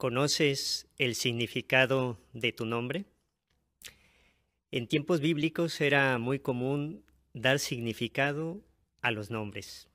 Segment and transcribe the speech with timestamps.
[0.00, 3.04] ¿Conoces el significado de tu nombre?
[4.70, 8.64] En tiempos bíblicos era muy común dar significado
[9.02, 9.90] a los nombres.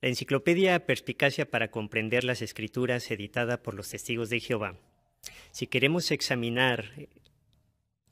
[0.00, 4.78] La enciclopedia Perspicacia para comprender las escrituras editada por los testigos de Jehová.
[5.50, 6.92] Si queremos examinar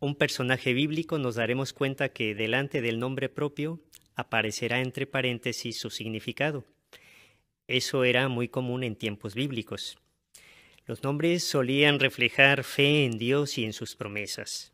[0.00, 3.80] un personaje bíblico nos daremos cuenta que delante del nombre propio
[4.16, 6.64] aparecerá entre paréntesis su significado.
[7.68, 9.96] Eso era muy común en tiempos bíblicos.
[10.86, 14.72] Los nombres solían reflejar fe en Dios y en sus promesas.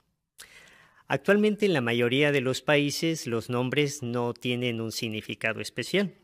[1.06, 6.14] Actualmente en la mayoría de los países los nombres no tienen un significado especial.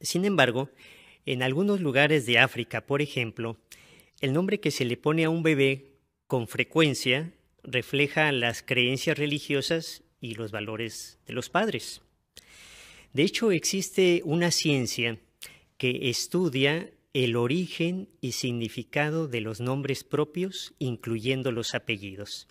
[0.00, 0.70] Sin embargo,
[1.26, 3.58] en algunos lugares de África, por ejemplo,
[4.20, 5.96] el nombre que se le pone a un bebé
[6.26, 7.32] con frecuencia
[7.62, 12.02] refleja las creencias religiosas y los valores de los padres.
[13.12, 15.18] De hecho, existe una ciencia
[15.76, 22.46] que estudia el origen y significado de los nombres propios, incluyendo los apellidos.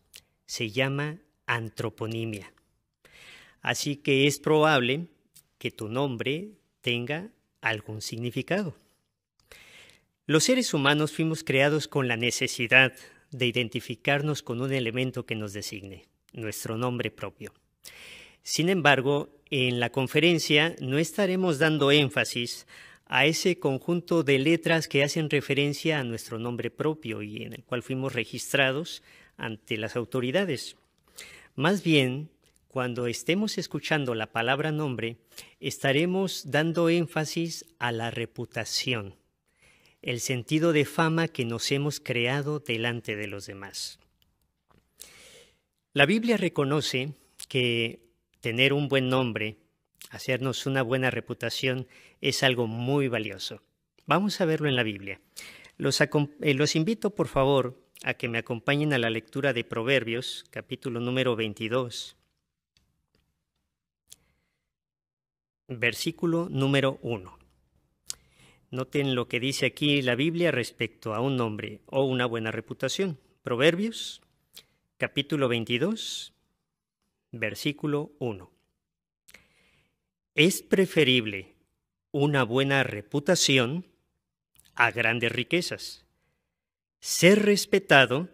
[0.46, 2.54] Se llama antroponimia.
[3.62, 5.08] Así que es probable
[5.58, 7.30] que tu nombre tenga
[7.62, 8.76] algún significado.
[10.26, 12.94] Los seres humanos fuimos creados con la necesidad
[13.32, 17.54] de identificarnos con un elemento que nos designe, nuestro nombre propio.
[18.44, 22.68] Sin embargo, en la conferencia no estaremos dando énfasis
[23.10, 27.64] a ese conjunto de letras que hacen referencia a nuestro nombre propio y en el
[27.64, 29.02] cual fuimos registrados
[29.36, 30.78] ante las autoridades.
[31.56, 32.30] Más bien,
[32.68, 35.18] cuando estemos escuchando la palabra nombre,
[35.60, 39.16] estaremos dando énfasis a la reputación,
[40.04, 44.00] el sentido de fama que nos hemos creado delante de los demás.
[45.94, 47.14] La Biblia reconoce
[47.48, 48.02] que
[48.40, 49.58] tener un buen nombre
[50.10, 51.88] hacernos una buena reputación
[52.22, 53.62] es algo muy valioso.
[54.06, 55.22] Vamos a verlo en la Biblia.
[55.78, 56.08] Los, eh,
[56.74, 62.18] invito, por favor, a que me acompañen a la lectura de Proverbios, capítulo número 22,
[65.68, 67.38] versículo número 1.
[68.72, 73.20] Noten lo que dice aquí la Biblia respecto a un nombre o una buena reputación.
[73.42, 74.22] Proverbios,
[74.98, 76.34] capítulo 22,
[77.32, 78.59] versículo 1.
[80.40, 81.54] Es preferible
[82.12, 83.86] una buena reputación
[84.74, 86.06] a grandes riquezas.
[87.02, 88.30] Ser respetado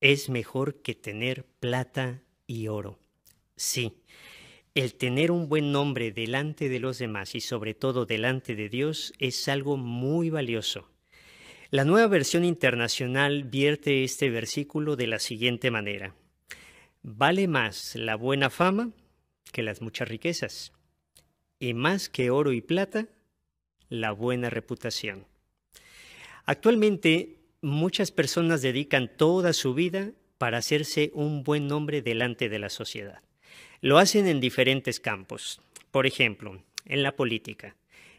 [0.00, 3.00] es mejor que tener plata y oro.
[3.56, 3.96] Sí,
[4.76, 9.12] el tener un buen nombre delante de los demás y sobre todo delante de Dios
[9.18, 10.88] es algo muy valioso.
[11.70, 16.14] La nueva versión internacional vierte este versículo de la siguiente manera.
[17.02, 18.92] Vale más la buena fama
[19.50, 20.72] que las muchas riquezas
[21.60, 23.06] y más que oro y plata,
[23.88, 25.26] la buena reputación.
[26.46, 32.70] Actualmente, muchas personas dedican toda su vida para hacerse un buen nombre delante de la
[32.70, 33.22] sociedad.
[33.82, 35.60] Lo hacen en diferentes campos,
[35.90, 37.76] por ejemplo, en la política,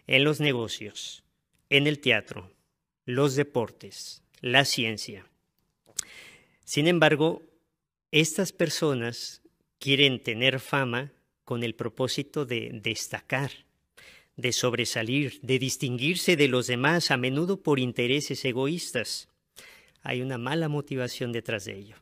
[0.07, 1.23] en los negocios,
[1.69, 2.51] en el teatro,
[3.05, 5.25] los deportes, la ciencia.
[6.63, 7.41] Sin embargo,
[8.11, 9.41] estas personas
[9.79, 11.11] quieren tener fama
[11.51, 13.51] con el propósito de destacar,
[14.37, 19.27] de sobresalir, de distinguirse de los demás, a menudo por intereses egoístas.
[20.01, 21.97] Hay una mala motivación detrás de ello.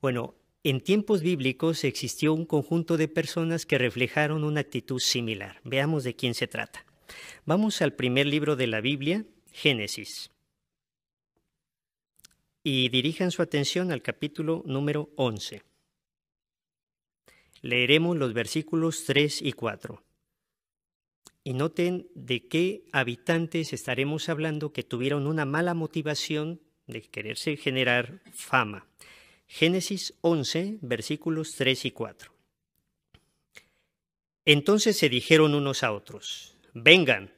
[0.00, 0.34] Bueno,
[0.64, 5.60] en tiempos bíblicos existió un conjunto de personas que reflejaron una actitud similar.
[5.62, 6.84] Veamos de quién se trata.
[7.46, 10.32] Vamos al primer libro de la Biblia, Génesis.
[12.64, 15.62] Y dirijan su atención al capítulo número 11
[17.64, 20.04] leeremos los versículos 3 y 4.
[21.44, 28.20] Y noten de qué habitantes estaremos hablando que tuvieron una mala motivación de quererse generar
[28.34, 28.86] fama.
[29.46, 32.34] Génesis 11, versículos 3 y 4.
[34.44, 37.32] Entonces se dijeron unos a otros, vengan,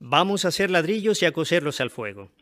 [0.00, 2.32] vamos a hacer ladrillos y a coserlos al fuego.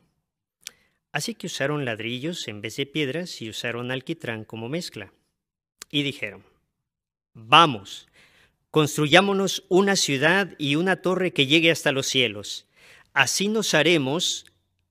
[1.13, 5.13] Así que usaron ladrillos en vez de piedras y usaron alquitrán como mezcla.
[5.91, 6.43] Y dijeron,
[7.39, 8.09] Vamos,
[8.71, 12.67] construyámonos una ciudad y una torre que llegue hasta los cielos.
[13.13, 14.47] Así nos haremos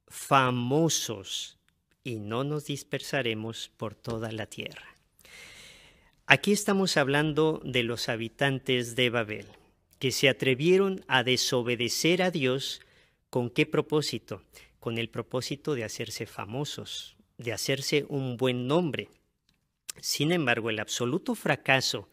[0.07, 1.57] famosos
[2.03, 4.95] y no nos dispersaremos por toda la tierra.
[6.27, 9.47] Aquí estamos hablando de los habitantes de Babel,
[9.97, 12.79] que se atrevieron a desobedecer a Dios.
[13.31, 14.43] ¿Con qué propósito?
[14.79, 19.09] Con el propósito de hacerse famosos, de hacerse un buen nombre.
[19.99, 22.07] Sin embargo, el absoluto fracaso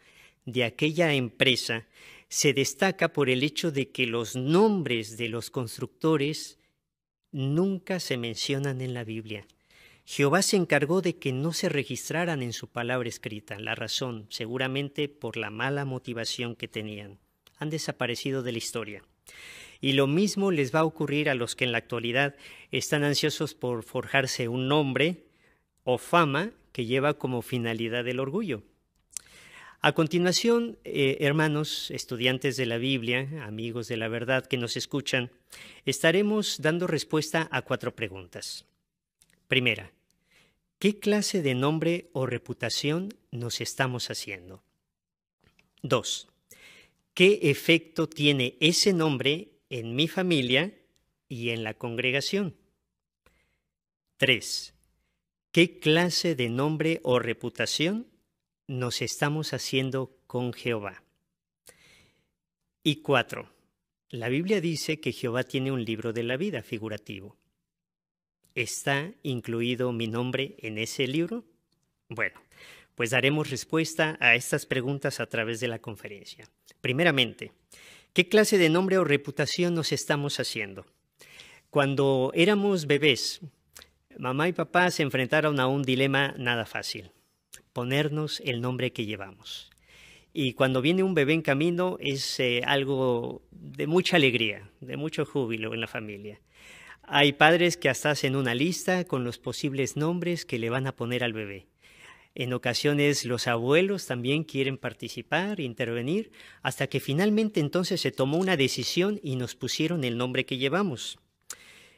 [0.44, 1.86] de aquella empresa
[2.28, 6.58] se destaca por el hecho de que los nombres de los constructores
[7.30, 9.46] nunca se mencionan en la Biblia.
[10.04, 13.58] Jehová se encargó de que no se registraran en su palabra escrita.
[13.58, 17.18] La razón, seguramente por la mala motivación que tenían.
[17.58, 19.02] Han desaparecido de la historia.
[19.80, 22.34] Y lo mismo les va a ocurrir a los que en la actualidad
[22.70, 25.24] están ansiosos por forjarse un nombre
[25.84, 28.62] o fama que lleva como finalidad el orgullo.
[29.84, 35.32] A continuación, eh, hermanos, estudiantes de la Biblia, amigos de la verdad que nos escuchan,
[35.84, 38.64] estaremos dando respuesta a cuatro preguntas.
[39.48, 39.90] Primera,
[40.78, 44.62] ¿qué clase de nombre o reputación nos estamos haciendo?
[45.82, 46.28] Dos,
[47.12, 50.78] ¿qué efecto tiene ese nombre en mi familia
[51.28, 52.54] y en la congregación?
[54.16, 54.74] Tres,
[55.50, 58.11] ¿qué clase de nombre o reputación
[58.66, 61.02] nos estamos haciendo con Jehová?
[62.84, 63.48] Y cuatro,
[64.10, 67.36] la Biblia dice que Jehová tiene un libro de la vida figurativo.
[68.54, 71.44] ¿Está incluido mi nombre en ese libro?
[72.08, 72.40] Bueno,
[72.94, 76.46] pues daremos respuesta a estas preguntas a través de la conferencia.
[76.80, 77.52] Primeramente,
[78.12, 80.84] ¿qué clase de nombre o reputación nos estamos haciendo?
[81.70, 83.40] Cuando éramos bebés,
[84.18, 87.10] mamá y papá se enfrentaron a un dilema nada fácil,
[87.72, 89.70] ponernos el nombre que llevamos.
[90.34, 95.26] Y cuando viene un bebé en camino es eh, algo de mucha alegría, de mucho
[95.26, 96.40] júbilo en la familia.
[97.02, 100.96] Hay padres que hasta hacen una lista con los posibles nombres que le van a
[100.96, 101.66] poner al bebé.
[102.34, 106.30] En ocasiones los abuelos también quieren participar, intervenir,
[106.62, 111.18] hasta que finalmente entonces se tomó una decisión y nos pusieron el nombre que llevamos.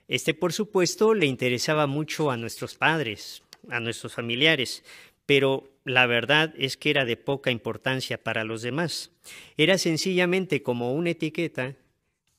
[0.08, 4.82] Este, por supuesto, le interesaba mucho a nuestros padres, a nuestros familiares,
[5.26, 9.10] pero la verdad es que era de poca importancia para los demás.
[9.56, 11.76] Era sencillamente como una etiqueta,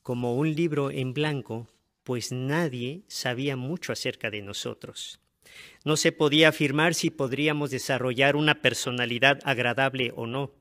[0.02, 1.68] como un libro en blanco
[2.06, 5.18] pues nadie sabía mucho acerca de nosotros.
[5.84, 10.52] No se podía afirmar si podríamos desarrollar una personalidad agradable o no,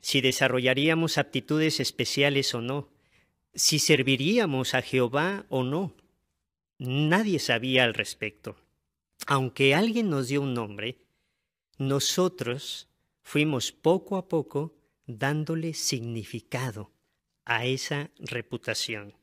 [0.00, 2.88] si desarrollaríamos aptitudes especiales o no,
[3.54, 5.92] si serviríamos a Jehová o no.
[6.78, 8.56] Nadie sabía al respecto.
[9.26, 10.96] Aunque alguien nos dio un nombre,
[11.78, 12.88] nosotros
[13.22, 14.74] fuimos poco a poco
[15.06, 16.90] dándole significado
[17.44, 19.14] a esa reputación.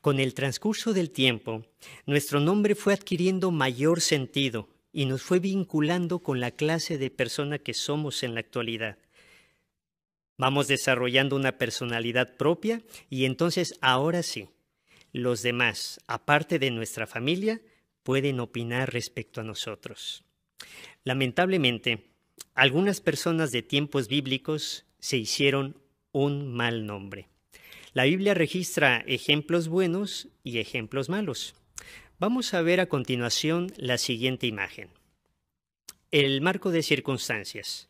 [0.00, 1.64] Con el transcurso del tiempo,
[2.06, 7.58] nuestro nombre fue adquiriendo mayor sentido y nos fue vinculando con la clase de persona
[7.58, 8.98] que somos en la actualidad.
[10.38, 14.48] Vamos desarrollando una personalidad propia y entonces ahora sí,
[15.12, 17.60] los demás, aparte de nuestra familia,
[18.02, 20.24] pueden opinar respecto a nosotros.
[21.04, 22.10] Lamentablemente,
[22.54, 25.76] algunas personas de tiempos bíblicos se hicieron
[26.12, 27.28] un mal nombre.
[27.92, 31.54] La Biblia registra ejemplos buenos y ejemplos malos.
[32.18, 34.90] Vamos a ver a continuación la siguiente imagen.
[36.10, 37.88] El marco de circunstancias.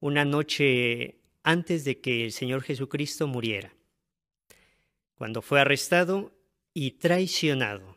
[0.00, 3.74] Una noche antes de que el Señor Jesucristo muriera,
[5.14, 6.32] cuando fue arrestado
[6.72, 7.93] y traicionado.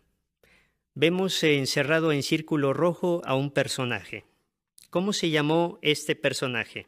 [0.99, 4.25] Vemos encerrado en círculo rojo a un personaje.
[4.89, 6.87] ¿Cómo se llamó este personaje?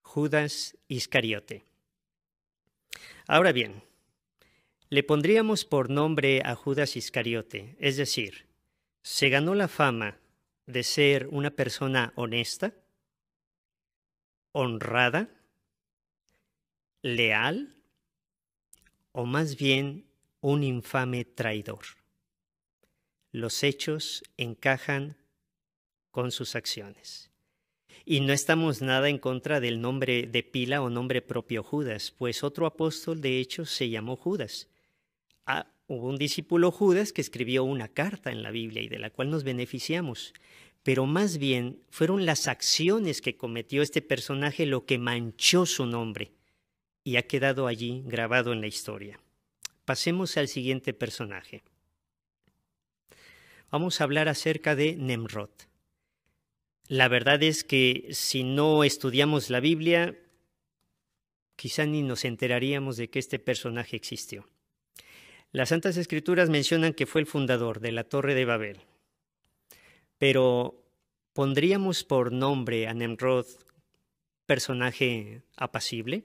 [0.00, 1.64] Judas Iscariote.
[3.28, 3.84] Ahora bien,
[4.88, 8.46] le pondríamos por nombre a Judas Iscariote, es decir,
[9.02, 10.18] se ganó la fama
[10.66, 12.74] de ser una persona honesta,
[14.50, 15.28] honrada,
[17.00, 17.76] leal
[19.12, 20.04] o más bien
[20.40, 22.01] un infame traidor.
[23.32, 25.16] Los hechos encajan
[26.10, 27.30] con sus acciones.
[28.04, 32.44] Y no estamos nada en contra del nombre de pila o nombre propio Judas, pues
[32.44, 34.68] otro apóstol de hecho se llamó Judas.
[35.46, 39.08] Ah, hubo un discípulo Judas que escribió una carta en la Biblia y de la
[39.08, 40.34] cual nos beneficiamos,
[40.82, 46.32] pero más bien fueron las acciones que cometió este personaje lo que manchó su nombre
[47.02, 49.20] y ha quedado allí grabado en la historia.
[49.86, 51.62] Pasemos al siguiente personaje.
[53.72, 55.48] Vamos a hablar acerca de Nemrod.
[56.88, 60.14] La verdad es que si no estudiamos la Biblia,
[61.56, 64.46] quizá ni nos enteraríamos de que este personaje existió.
[65.52, 68.80] Las Santas Escrituras mencionan que fue el fundador de la Torre de Babel.
[70.18, 70.84] Pero
[71.32, 73.46] ¿pondríamos por nombre a Nemrod
[74.44, 76.24] personaje apacible?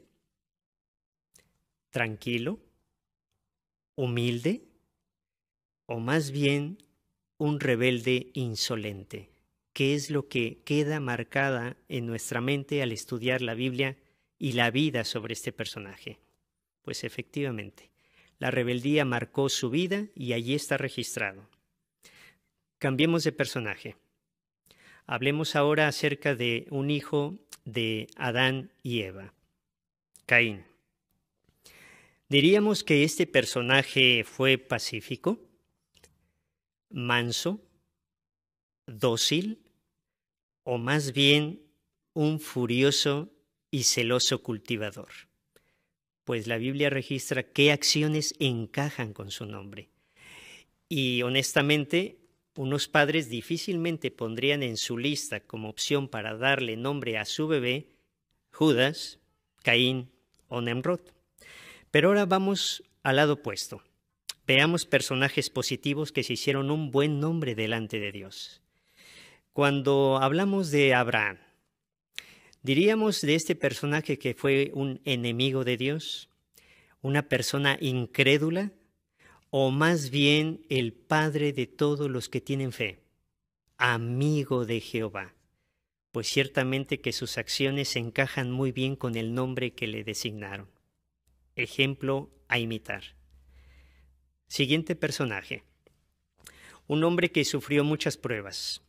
[1.91, 2.59] ¿Tranquilo?
[3.95, 4.67] ¿Humilde?
[5.85, 6.79] ¿O más bien
[7.37, 9.29] un rebelde insolente?
[9.77, 13.95] qué es lo que queda marcada en nuestra mente al estudiar la Biblia
[14.39, 16.17] y la vida sobre este personaje.
[16.81, 17.91] Pues efectivamente,
[18.39, 21.47] La rebeldía marcó su vida y allí está registrado.
[22.79, 23.97] Cambiemos de personaje.
[25.05, 29.35] Hablemos ahora acerca de un hijo de Adán y Eva,
[30.25, 30.65] Caín.
[32.29, 35.39] Diríamos que este personaje fue pacífico,
[36.89, 37.61] manso,
[38.85, 39.59] dócil
[40.63, 41.61] o más bien
[42.13, 43.31] un furioso
[43.71, 45.09] y celoso cultivador,
[46.23, 49.89] pues la Biblia registra qué acciones encajan con su nombre.
[50.89, 52.17] Y honestamente,
[52.55, 57.89] unos padres difícilmente pondrían en su lista como opción para darle nombre a su bebé
[58.51, 59.19] Judas,
[59.63, 60.09] Caín
[60.47, 61.01] o Nemrod.
[61.91, 63.83] Pero ahora vamos al lado opuesto.
[64.47, 68.61] Veamos personajes positivos que se hicieron un buen nombre delante de Dios.
[69.51, 71.37] Cuando hablamos de Abraham,
[72.63, 76.29] diríamos de este personaje que fue un enemigo de Dios,
[77.01, 78.71] una persona incrédula,
[79.49, 83.01] o más bien el padre de todos los que tienen fe,
[83.77, 85.33] amigo de Jehová,
[86.13, 90.69] pues ciertamente que sus acciones encajan muy bien con el nombre que le designaron.
[91.57, 93.16] Ejemplo a imitar.
[94.47, 95.63] Siguiente personaje.
[96.87, 98.81] Un hombre que sufrió muchas pruebas.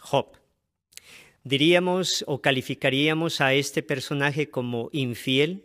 [0.00, 0.36] Job.
[1.44, 5.64] Diríamos o calificaríamos a este personaje como infiel,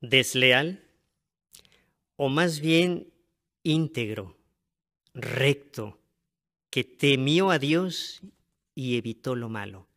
[0.00, 0.84] desleal,
[2.16, 3.12] o más bien
[3.62, 4.36] íntegro,
[5.14, 5.98] recto,
[6.70, 8.20] que temió a Dios
[8.74, 9.88] y evitó lo malo.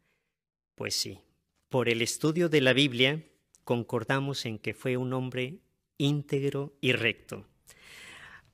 [0.75, 1.19] Pues sí,
[1.67, 3.23] por el estudio de la Biblia
[3.65, 5.59] concordamos en que fue un hombre
[5.97, 7.45] íntegro y recto.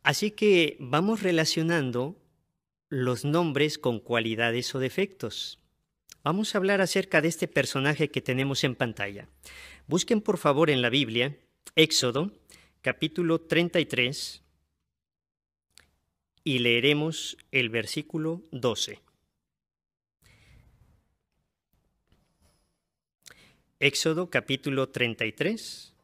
[0.06, 2.16] Así que vamos relacionando
[2.90, 5.58] los nombres con cualidades o defectos.
[6.24, 9.28] Vamos a hablar acerca de este personaje que tenemos en pantalla.
[9.88, 11.36] Busquen por favor en la Biblia
[11.76, 12.32] Éxodo
[12.84, 14.44] capítulo 33
[16.44, 19.02] y leeremos el versículo 12.
[23.80, 25.95] Éxodo capítulo 33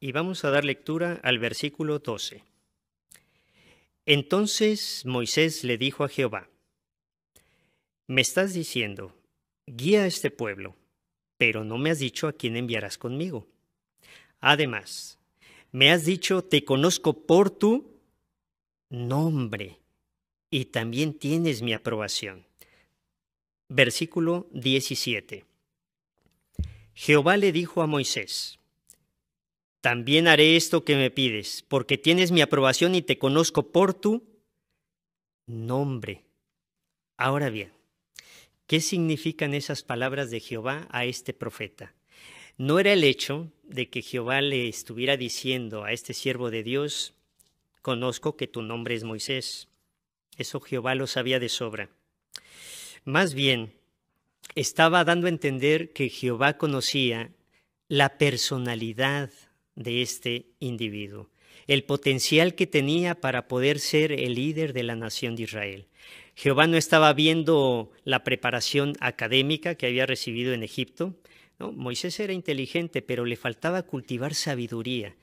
[0.00, 2.42] y vamos a dar lectura al versículo 12.
[4.06, 6.48] Entonces Moisés le dijo a Jehová,
[8.06, 9.14] me estás diciendo,
[9.66, 10.74] guía a este pueblo,
[11.36, 13.46] pero no me has dicho a quién enviarás conmigo.
[14.40, 15.18] Además,
[15.70, 18.00] me has dicho, te conozco por tu
[18.88, 19.78] nombre,
[20.50, 22.46] y también tienes mi aprobación.
[23.68, 25.44] Versículo 17.
[26.94, 28.59] Jehová le dijo a Moisés,
[29.80, 34.22] también haré esto que me pides, porque tienes mi aprobación y te conozco por tu
[35.46, 36.24] nombre.
[37.16, 37.72] Ahora bien,
[38.66, 41.94] ¿qué significan esas palabras de Jehová a este profeta?
[42.58, 47.14] No era el hecho de que Jehová le estuviera diciendo a este siervo de Dios,
[47.80, 49.68] conozco que tu nombre es Moisés.
[50.36, 51.88] Eso Jehová lo sabía de sobra.
[53.04, 53.72] Más bien,
[54.54, 57.32] estaba dando a entender que Jehová conocía
[57.88, 59.30] la personalidad
[59.76, 61.30] de este individuo,
[61.66, 65.86] el potencial que tenía para poder ser el líder de la nación de Israel.
[66.34, 71.14] Jehová no estaba viendo la preparación académica que había recibido en Egipto.
[71.58, 75.16] Moisés era inteligente, pero le faltaba cultivar sabiduría.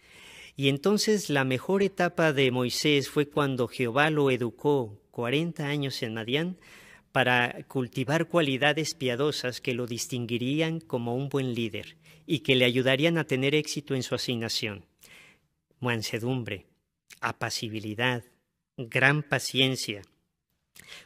[0.56, 6.14] Y entonces la mejor etapa de Moisés fue cuando Jehová lo educó 40 años en
[6.14, 6.58] Madián
[7.12, 11.96] para cultivar cualidades piadosas que lo distinguirían como un buen líder
[12.28, 14.86] y que le ayudarían a tener éxito en su asignación.
[15.80, 16.66] Mansedumbre,
[17.22, 18.24] apacibilidad,
[18.78, 20.04] gran paciencia,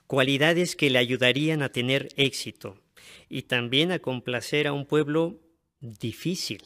[0.07, 2.77] cualidades que le ayudarían a tener éxito
[3.29, 5.39] y también a complacer a un pueblo
[5.79, 6.63] difícil.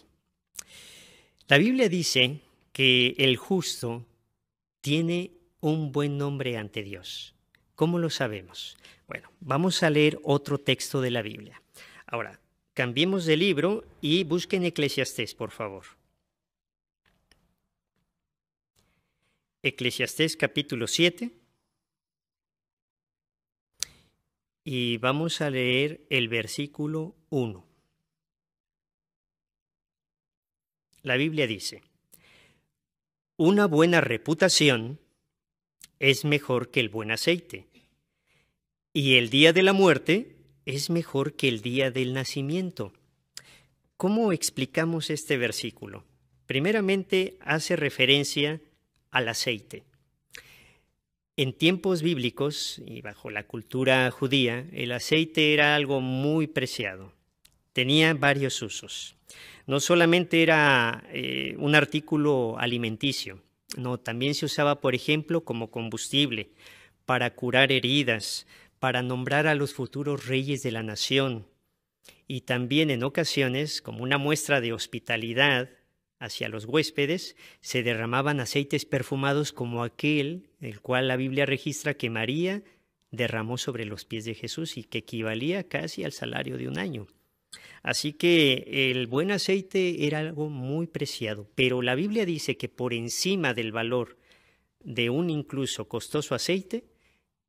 [1.47, 2.39] La Biblia dice
[2.71, 4.05] que el justo
[4.81, 7.35] tiene un buen nombre ante Dios.
[7.75, 8.77] ¿Cómo lo sabemos?
[9.07, 11.61] Bueno, vamos a leer otro texto de la Biblia.
[12.07, 12.39] Ahora,
[12.75, 15.85] cambiemos de libro y busquen Eclesiastés, por favor.
[19.63, 21.31] Eclesiastés capítulo 7.
[24.65, 27.65] Y vamos a leer el versículo 1.
[31.01, 31.81] La Biblia dice,
[33.37, 34.99] una buena reputación
[35.99, 37.67] es mejor que el buen aceite
[38.91, 40.34] y el día de la muerte
[40.65, 42.93] es mejor que el día del nacimiento.
[43.97, 46.03] ¿Cómo explicamos este versículo?
[46.47, 48.61] Primeramente hace referencia
[49.11, 49.83] al aceite.
[51.37, 57.13] En tiempos bíblicos y bajo la cultura judía, el aceite era algo muy preciado.
[57.73, 59.15] Tenía varios usos.
[59.67, 63.41] No solamente era eh, un artículo alimenticio,
[63.77, 66.51] no, también se usaba, por ejemplo, como combustible
[67.05, 68.47] para curar heridas,
[68.79, 71.47] para nombrar a los futuros reyes de la nación,
[72.27, 75.69] y también en ocasiones, como una muestra de hospitalidad
[76.19, 82.09] hacia los huéspedes, se derramaban aceites perfumados como aquel, el cual la Biblia registra que
[82.09, 82.63] María
[83.11, 87.07] derramó sobre los pies de Jesús y que equivalía casi al salario de un año.
[87.83, 92.93] Así que el buen aceite era algo muy preciado, pero la Biblia dice que por
[92.93, 94.17] encima del valor
[94.83, 96.83] de un incluso costoso aceite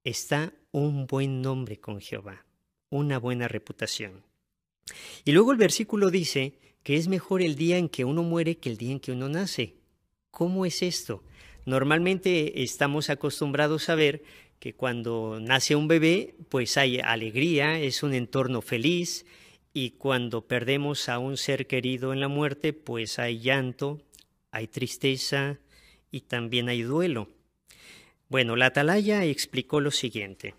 [0.06, 2.46] está un buen nombre con Jehová,
[2.90, 4.22] una buena reputación.
[5.24, 8.68] Y luego el versículo dice que es mejor el día en que uno muere que
[8.68, 9.74] el día en que uno nace.
[10.30, 11.24] ¿Cómo es esto?
[11.64, 14.22] Normalmente estamos acostumbrados a ver
[14.60, 19.26] que cuando nace un bebé, pues hay alegría, es un entorno feliz,
[19.72, 24.00] y cuando perdemos a un ser querido en la muerte, pues hay llanto,
[24.52, 25.58] hay tristeza
[26.12, 27.35] y también hay duelo.
[28.28, 30.54] Bueno, la atalaya explicó lo siguiente.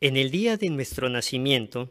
[0.00, 1.90] En el día de nuestro nacimiento,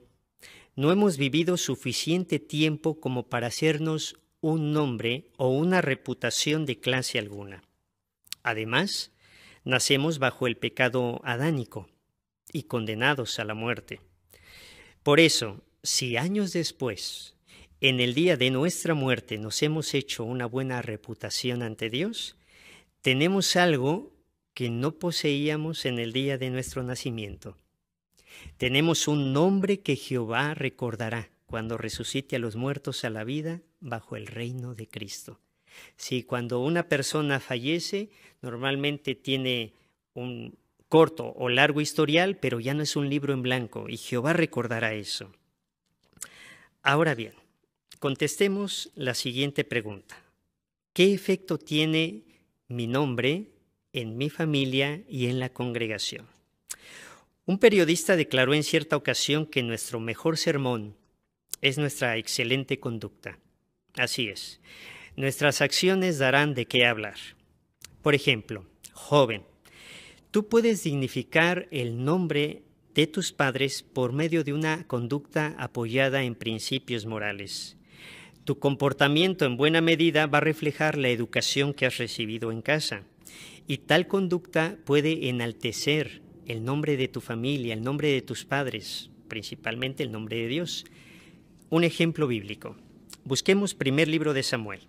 [0.75, 7.17] no hemos vivido suficiente tiempo como para hacernos un nombre o una reputación de clase
[7.17, 7.63] alguna.
[8.43, 9.11] Además,
[9.63, 11.89] nacemos bajo el pecado adánico
[12.53, 14.01] y condenados a la muerte.
[15.03, 17.35] Por eso, si años después,
[17.79, 22.35] en el día de nuestra muerte, nos hemos hecho una buena reputación ante Dios,
[23.01, 24.11] tenemos algo
[24.53, 27.57] que no poseíamos en el día de nuestro nacimiento.
[28.57, 34.15] Tenemos un nombre que Jehová recordará cuando resucite a los muertos a la vida bajo
[34.15, 35.39] el reino de Cristo.
[35.95, 38.09] Si cuando una persona fallece,
[38.41, 39.73] normalmente tiene
[40.13, 40.57] un
[40.89, 44.93] corto o largo historial, pero ya no es un libro en blanco, y Jehová recordará
[44.93, 45.31] eso.
[46.83, 47.33] Ahora bien,
[47.99, 50.21] contestemos la siguiente pregunta.
[50.93, 52.23] ¿Qué efecto tiene
[52.71, 53.51] mi nombre
[53.93, 56.25] en mi familia y en la congregación?
[57.45, 60.95] Un periodista declaró en cierta ocasión que nuestro mejor sermón
[61.61, 63.39] es nuestra excelente conducta.
[63.95, 64.61] Así es,
[65.15, 67.17] nuestras acciones darán de qué hablar.
[68.01, 69.43] Por ejemplo, joven,
[70.31, 72.63] Tú puedes dignificar el nombre
[72.95, 77.75] de tus padres por medio de una conducta apoyada en principios morales.
[78.43, 83.03] Tu comportamiento en buena medida va a reflejar la educación que has recibido en casa
[83.67, 89.09] y tal conducta puede enaltecer el nombre de tu familia, el nombre de tus padres,
[89.27, 90.85] principalmente el nombre de Dios.
[91.69, 92.75] Un ejemplo bíblico.
[93.23, 94.81] Busquemos primer libro de Samuel.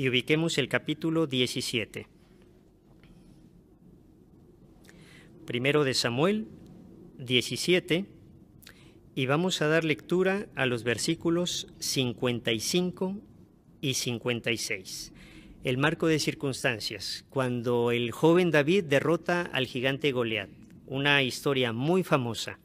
[0.00, 2.06] y ubiquemos el capítulo 17.
[5.44, 6.48] Primero de Samuel
[7.18, 8.06] 17
[9.14, 13.16] y vamos a dar lectura a los versículos 55
[13.80, 15.12] y 56.
[15.62, 20.48] El marco de circunstancias, cuando el joven David derrota al gigante Goliat,
[20.86, 22.58] una historia muy famosa.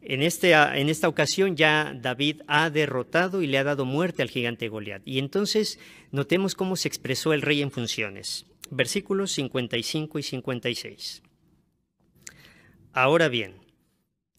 [0.00, 4.28] En, este, en, esta ocasión ya David ha derrotado y le ha dado muerte al
[4.28, 5.02] gigante Goliat.
[5.06, 5.78] Y entonces
[6.10, 8.46] notemos cómo se expresó el rey en funciones.
[8.70, 11.22] Versículos 55 y 56.
[12.92, 13.63] Ahora bien,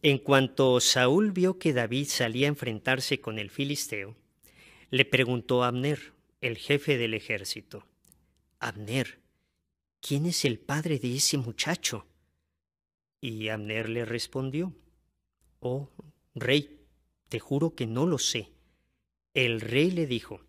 [0.05, 4.15] en cuanto Saúl vio que David salía a enfrentarse con el filisteo,
[4.91, 7.87] le preguntó a Abner, el jefe del ejército,
[8.59, 9.17] Abner,
[10.01, 12.05] ¿quién es el padre de ese muchacho?
[13.19, 14.75] Y Abner le respondió,
[15.59, 15.89] Oh,
[16.35, 16.85] rey,
[17.27, 18.51] te juro que no lo sé.
[19.33, 20.39] El rey le dijo,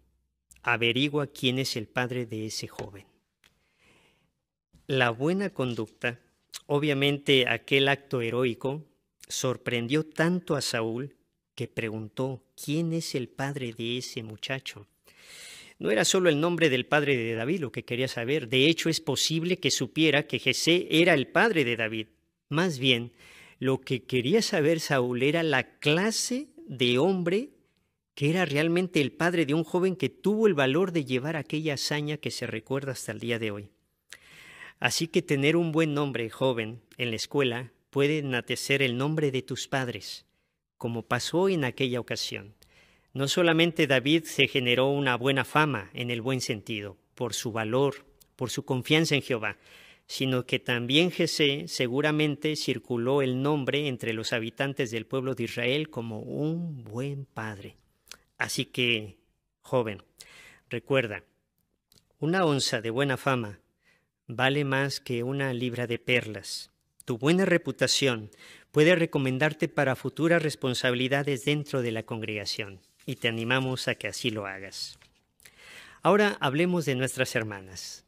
[0.61, 3.07] averigua quién es el padre de ese joven.
[4.87, 6.21] La buena conducta,
[6.67, 8.85] obviamente aquel acto heroico,
[9.29, 11.17] sorprendió tanto a Saúl
[11.55, 14.87] que preguntó quién es el padre de ese muchacho.
[15.79, 18.89] No era solo el nombre del padre de David lo que quería saber, de hecho
[18.89, 22.09] es posible que supiera que Jesé era el padre de David.
[22.49, 23.13] Más bien,
[23.59, 27.51] lo que quería saber Saúl era la clase de hombre
[28.17, 31.75] que era realmente el padre de un joven que tuvo el valor de llevar aquella
[31.75, 33.69] hazaña que se recuerda hasta el día de hoy.
[34.81, 39.41] Así que tener un buen nombre joven en la escuela puede enatecer el nombre de
[39.41, 40.27] tus padres,
[40.77, 42.55] como pasó en aquella ocasión.
[43.15, 48.05] No solamente David se generó una buena fama en el buen sentido, por su valor,
[48.37, 49.57] por su confianza en Jehová,
[50.07, 55.89] sino que también Jesé seguramente circuló el nombre entre los habitantes del pueblo de Israel
[55.89, 57.77] como un buen padre.
[58.37, 59.17] Así que,
[59.63, 60.03] joven,
[60.69, 61.25] recuerda,
[62.19, 63.61] una onza de buena fama
[64.27, 66.76] vale más que una libra de perlas.
[67.07, 68.33] Tu buena reputación
[68.73, 74.31] puede recomendarte para futuras responsabilidades dentro de la congregación y te animamos a que así
[74.31, 74.99] lo hagas.
[76.03, 78.05] Ahora hablemos de nuestras hermanas.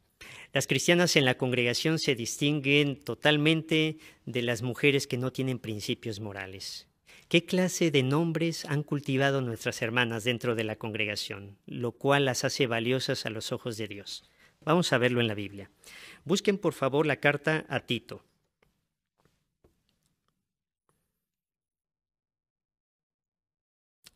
[0.52, 6.18] Las cristianas en la congregación se distinguen totalmente de las mujeres que no tienen principios
[6.18, 6.88] morales.
[7.28, 12.42] ¿Qué clase de nombres han cultivado nuestras hermanas dentro de la congregación, lo cual las
[12.42, 14.24] hace valiosas a los ojos de Dios?
[14.64, 15.70] Vamos a verlo en la Biblia.
[16.24, 18.24] Busquen por favor la carta a Tito.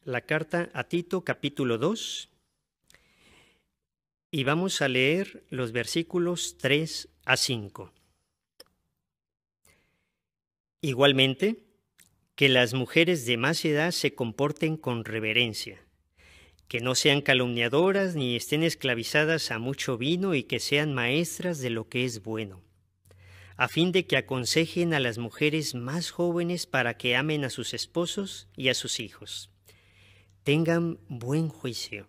[0.04, 2.28] La carta a Tito capítulo 2
[4.32, 7.92] y vamos a leer los versículos 3 a 5.
[10.80, 11.62] Igualmente,
[12.34, 15.80] que las mujeres de más edad se comporten con reverencia,
[16.66, 21.70] que no sean calumniadoras ni estén esclavizadas a mucho vino y que sean maestras de
[21.70, 22.60] lo que es bueno,
[23.56, 27.72] a fin de que aconsejen a las mujeres más jóvenes para que amen a sus
[27.72, 29.51] esposos y a sus hijos.
[30.44, 32.08] Tengan buen juicio,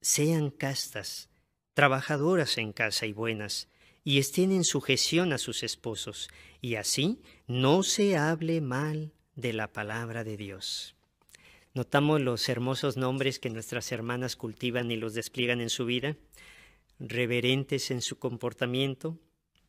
[0.00, 1.28] sean castas,
[1.72, 3.68] trabajadoras en casa y buenas,
[4.02, 6.30] y estén en sujeción a sus esposos,
[6.60, 10.96] y así no se hable mal de la palabra de Dios.
[11.72, 16.16] Notamos los hermosos nombres que nuestras hermanas cultivan y los despliegan en su vida,
[16.98, 19.16] reverentes en su comportamiento,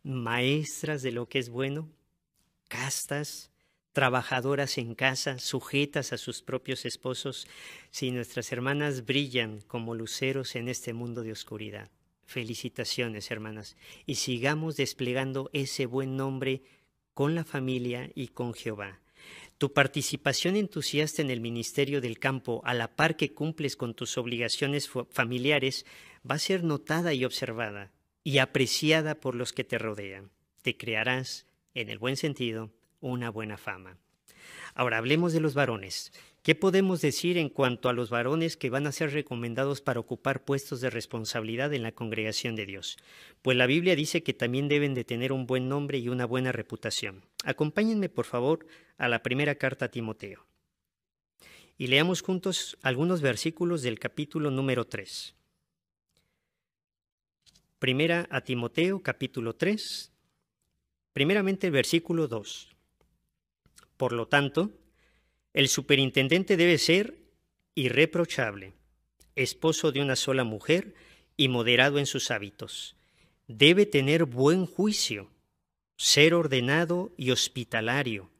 [0.01, 1.87] maestras de lo que es bueno,
[2.67, 3.50] castas,
[3.93, 7.47] trabajadoras en casa, sujetas a sus propios esposos,
[7.89, 11.89] si nuestras hermanas brillan como luceros en este mundo de oscuridad.
[12.25, 13.75] Felicitaciones, hermanas,
[14.05, 16.63] y sigamos desplegando ese buen nombre
[17.13, 19.01] con la familia y con Jehová.
[19.57, 24.17] Tu participación entusiasta en el ministerio del campo, a la par que cumples con tus
[24.17, 25.85] obligaciones familiares,
[26.29, 27.91] va a ser notada y observada
[28.23, 30.31] y apreciada por los que te rodean.
[30.61, 32.71] Te crearás, en el buen sentido,
[33.01, 33.97] una buena fama.
[34.73, 36.13] Ahora hablemos de los varones.
[36.43, 40.43] ¿Qué podemos decir en cuanto a los varones que van a ser recomendados para ocupar
[40.43, 42.97] puestos de responsabilidad en la congregación de Dios?
[43.43, 46.51] Pues la Biblia dice que también deben de tener un buen nombre y una buena
[46.51, 47.23] reputación.
[47.43, 48.65] Acompáñenme, por favor,
[48.97, 50.47] a la primera carta a Timoteo.
[51.77, 55.35] Y leamos juntos algunos versículos del capítulo número 3.
[57.77, 60.11] Primera a Timoteo, capítulo 3.
[61.13, 62.70] Primeramente el versículo 2.
[64.01, 64.71] Por lo tanto,
[65.53, 67.19] el superintendente debe ser
[67.75, 68.73] irreprochable,
[69.35, 70.95] esposo de una sola mujer
[71.37, 72.95] y moderado en sus hábitos.
[73.47, 75.29] Debe tener buen juicio,
[75.97, 78.31] ser ordenado y hospitalario,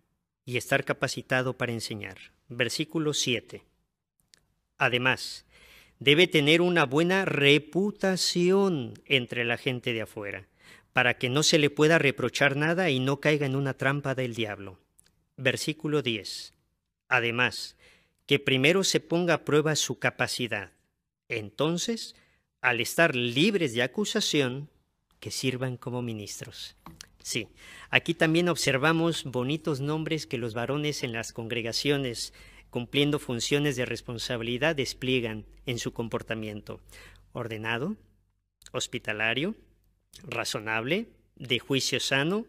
[0.46, 2.18] y estar capacitado para enseñar.
[2.50, 3.64] Versículo 7.
[4.80, 5.46] Además,
[6.00, 10.48] debe tener una buena reputación entre la gente de afuera,
[10.92, 14.34] para que no se le pueda reprochar nada y no caiga en una trampa del
[14.34, 14.80] diablo.
[15.44, 16.54] Versículo 10.
[17.08, 17.76] Además,
[18.28, 20.72] que primero se ponga a prueba su capacidad.
[21.30, 22.16] Entonces,
[22.62, 24.70] al estar libres de acusación,
[25.20, 26.76] que sirvan como ministros.
[27.24, 27.48] Sí,
[27.90, 32.36] aquí también observamos bonitos nombres que los varones en las congregaciones,
[32.70, 36.82] cumpliendo funciones de responsabilidad, despliegan en su comportamiento.
[37.34, 37.98] Ordenado,
[38.74, 39.56] hospitalario,
[40.22, 42.46] razonable, de juicio sano.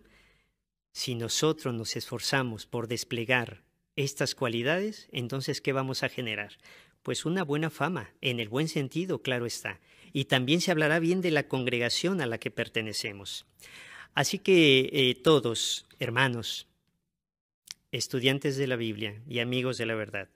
[0.93, 3.63] Si nosotros nos esforzamos por desplegar
[3.97, 6.59] estas cualidades, entonces, ¿qué vamos a generar?
[7.03, 9.81] Pues una buena fama, en el buen sentido, claro está.
[10.13, 13.47] Y también se hablará bien de la congregación a la que pertenecemos.
[14.15, 16.69] Así que eh, todos, hermanos,
[17.91, 20.29] estudiantes de la Biblia y amigos de la verdad,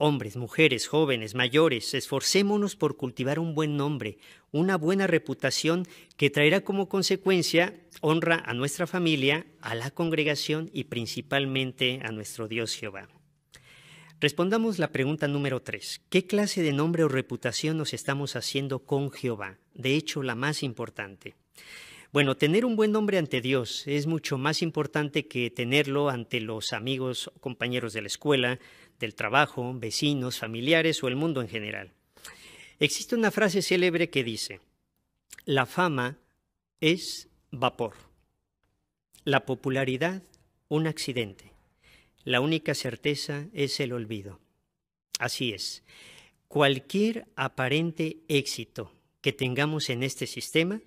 [0.00, 4.18] hombres, mujeres, jóvenes, mayores, esforcémonos por cultivar un buen nombre,
[4.50, 5.86] una buena reputación
[6.16, 12.48] que traerá como consecuencia honra a nuestra familia, a la congregación y principalmente a nuestro
[12.48, 13.08] Dios Jehová.
[14.20, 16.00] Respondamos la pregunta número tres.
[16.08, 19.58] ¿Qué clase de nombre o reputación nos estamos haciendo con Jehová?
[19.74, 21.36] De hecho, la más importante.
[22.12, 26.72] Bueno, tener un buen nombre ante Dios es mucho más importante que tenerlo ante los
[26.72, 28.58] amigos, compañeros de la escuela,
[29.00, 31.90] del trabajo, vecinos, familiares o el mundo en general.
[32.78, 34.60] Existe una frase célebre que dice,
[35.44, 36.18] la fama
[36.80, 37.94] es vapor,
[39.24, 40.22] la popularidad
[40.68, 41.52] un accidente,
[42.24, 44.38] la única certeza es el olvido.
[45.18, 45.82] Así es,
[46.46, 50.80] cualquier aparente éxito que tengamos en este sistema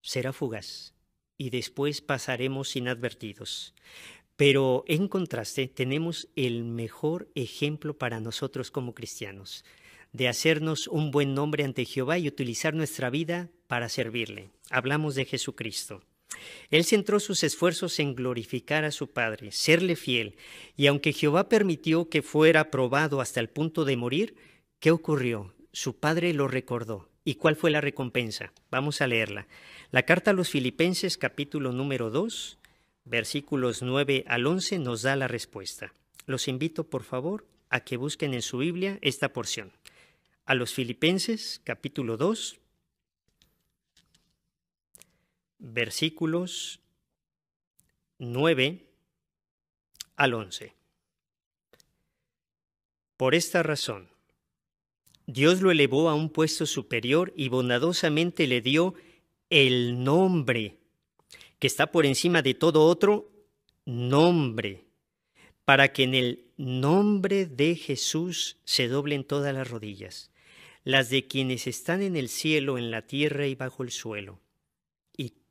[0.00, 0.94] será fugaz
[1.36, 3.74] y después pasaremos inadvertidos.
[4.38, 9.64] Pero en contraste tenemos el mejor ejemplo para nosotros como cristianos,
[10.12, 14.50] de hacernos un buen nombre ante Jehová y utilizar nuestra vida para servirle.
[14.70, 16.04] Hablamos de Jesucristo.
[16.70, 20.36] Él centró sus esfuerzos en glorificar a su Padre, serle fiel,
[20.76, 24.36] y aunque Jehová permitió que fuera probado hasta el punto de morir,
[24.78, 25.52] ¿qué ocurrió?
[25.72, 27.08] Su Padre lo recordó.
[27.24, 28.52] ¿Y cuál fue la recompensa?
[28.70, 29.48] Vamos a leerla.
[29.90, 32.57] La carta a los Filipenses capítulo número 2,
[33.08, 35.92] versículos 9 al 11 nos da la respuesta.
[36.26, 39.72] Los invito, por favor, a que busquen en su Biblia esta porción.
[40.44, 42.58] A los Filipenses capítulo 2,
[45.58, 46.80] versículos
[48.18, 48.86] 9
[50.16, 50.74] al 11.
[53.16, 54.08] Por esta razón,
[55.26, 58.94] Dios lo elevó a un puesto superior y bondadosamente le dio
[59.50, 60.77] el nombre
[61.58, 63.30] que está por encima de todo otro
[63.84, 64.84] nombre,
[65.64, 70.30] para que en el nombre de Jesús se doblen todas las rodillas,
[70.84, 74.40] las de quienes están en el cielo, en la tierra y bajo el suelo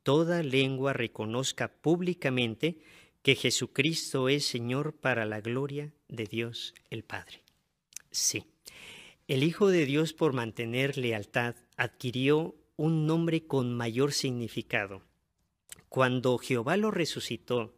[0.08, 2.78] toda lengua reconozca públicamente
[3.20, 7.42] que Jesucristo es Señor para la gloria de Dios el Padre.
[8.10, 8.44] Sí,
[9.26, 15.02] el Hijo de Dios por mantener lealtad adquirió un nombre con mayor significado.
[15.88, 17.74] Cuando Jehová lo resucitó,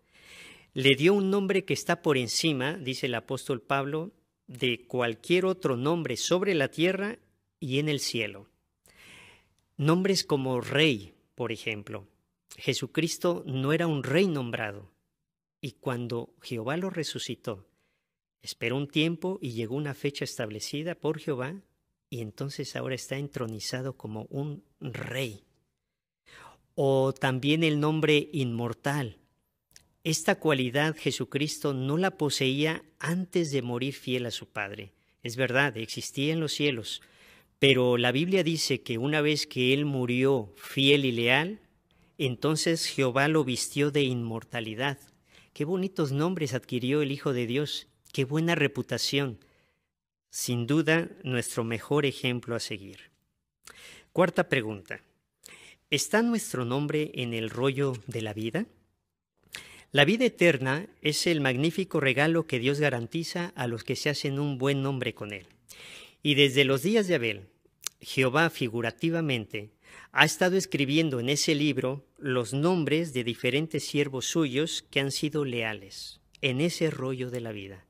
[0.73, 4.13] le dio un nombre que está por encima, dice el apóstol Pablo,
[4.47, 7.19] de cualquier otro nombre sobre la tierra
[7.59, 8.49] y en el cielo.
[9.77, 12.07] Nombres como Rey, por ejemplo,
[12.57, 14.91] Jesucristo no era un rey nombrado,
[15.61, 17.67] y cuando Jehová lo resucitó,
[18.43, 21.63] esperó un tiempo y llegó una fecha establecida por Jehová,
[22.09, 25.45] y entonces ahora está entronizado como un rey.
[26.83, 29.19] O también el nombre inmortal.
[30.03, 34.95] Esta cualidad Jesucristo no la poseía antes de morir fiel a su Padre.
[35.23, 37.03] Es verdad, existía en los cielos,
[37.59, 41.61] pero la Biblia dice que una vez que Él murió fiel y leal,
[42.17, 44.99] entonces Jehová lo vistió de inmortalidad.
[45.53, 49.39] Qué bonitos nombres adquirió el Hijo de Dios, qué buena reputación.
[50.31, 53.11] Sin duda, nuestro mejor ejemplo a seguir.
[54.15, 55.03] Cuarta pregunta.
[55.91, 58.67] ¿Está nuestro nombre en el rollo de la vida?
[59.91, 64.39] La vida eterna es el magnífico regalo que Dios garantiza a los que se hacen
[64.39, 65.49] un buen nombre con Él.
[66.23, 67.49] Y desde los días de Abel,
[68.01, 69.73] Jehová figurativamente
[70.13, 75.45] ha estado escribiendo en ese libro los nombres de diferentes siervos suyos que han sido
[75.45, 77.85] leales en ese rollo de la vida.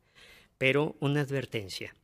[0.57, 1.95] Pero una advertencia.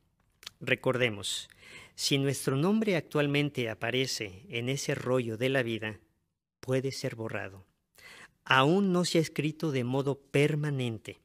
[0.61, 1.49] Recordemos,
[1.97, 5.99] si nuestro nombre actualmente aparece en ese rollo de la vida,
[6.59, 7.65] puede ser borrado.
[8.45, 11.17] Aún no se ha escrito de modo permanente.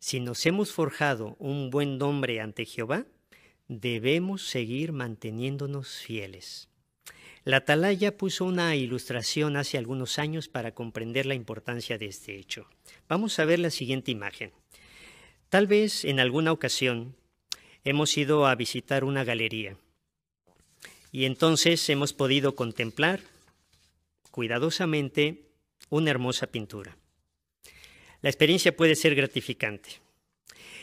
[0.00, 3.06] Si nos hemos forjado un buen nombre ante Jehová,
[3.68, 6.68] debemos seguir manteniéndonos fieles.
[7.44, 12.68] La Atalaya puso una ilustración hace algunos años para comprender la importancia de este hecho.
[13.08, 14.50] Vamos a ver la siguiente imagen.
[15.50, 17.14] Tal vez en alguna ocasión
[17.84, 19.78] hemos ido a visitar una galería
[21.14, 23.20] y entonces hemos podido contemplar
[24.32, 25.44] cuidadosamente
[25.88, 26.96] una hermosa pintura.
[28.20, 30.00] La experiencia puede ser gratificante.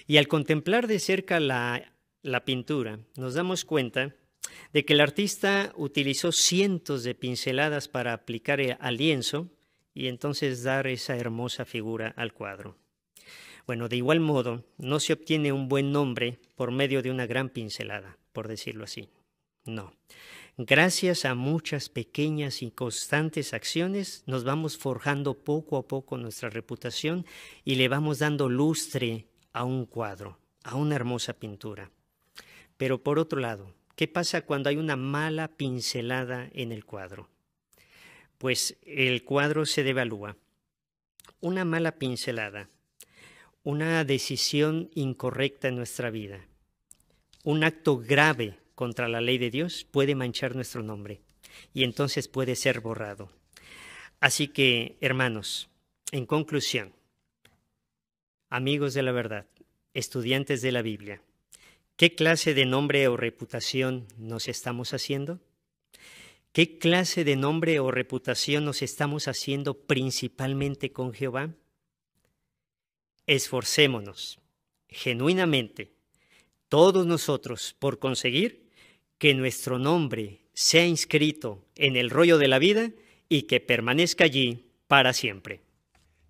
[0.08, 1.92] Y al contemplar de cerca la,
[2.22, 4.16] la pintura, nos damos cuenta
[4.72, 9.50] de que el artista utilizó cientos de pinceladas para aplicar al lienzo
[9.94, 12.78] y entonces dar esa hermosa figura al cuadro.
[13.68, 17.50] Bueno, de igual modo, no se obtiene un buen nombre por medio de una gran
[17.50, 19.10] pincelada, por decirlo así.
[19.66, 19.94] No.
[20.58, 27.26] Gracias a muchas pequeñas y constantes acciones nos vamos forjando poco a poco nuestra reputación
[27.64, 31.92] y le vamos dando lustre a un cuadro, a una hermosa pintura.
[32.78, 37.30] Pero por otro lado, ¿Qué pasa cuando hay una mala pincelada en el cuadro?
[38.40, 40.38] Pues el cuadro se devalúa.
[41.40, 42.68] Una mala pincelada,
[43.62, 46.48] una decisión incorrecta en nuestra vida,
[47.44, 51.22] un acto grave contra la ley de Dios puede manchar nuestro nombre
[51.72, 53.30] y entonces puede ser borrado.
[54.20, 55.70] Así que, hermanos,
[56.12, 56.92] en conclusión,
[58.50, 59.46] amigos de la verdad,
[59.94, 61.22] estudiantes de la Biblia,
[61.96, 65.40] ¿Qué clase de nombre o reputación nos estamos haciendo?
[66.52, 71.54] ¿Qué clase de nombre o reputación nos estamos haciendo principalmente con Jehová?
[73.28, 74.40] Esforcémonos
[74.90, 75.94] genuinamente,
[76.68, 78.71] todos nosotros, por conseguir
[79.22, 82.90] que nuestro nombre sea inscrito en el rollo de la vida
[83.30, 85.62] y que permanezca allí para siempre.